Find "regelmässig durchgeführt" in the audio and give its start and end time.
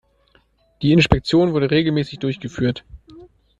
1.69-2.83